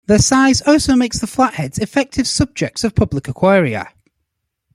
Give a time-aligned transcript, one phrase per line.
[0.07, 3.89] Their size also make the flatheads effective subjects of public aquaria.